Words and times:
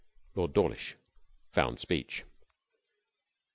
Lord 0.33 0.53
Dawlish 0.53 0.95
found 1.51 1.79
speech. 1.79 2.23